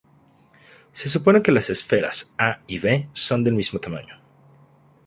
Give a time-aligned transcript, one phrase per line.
[0.93, 4.19] Se supone que las esferas "A" y "B" son del mismo tamaño.